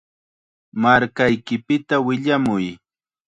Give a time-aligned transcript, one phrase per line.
[0.81, 2.67] Markaypita willamuy.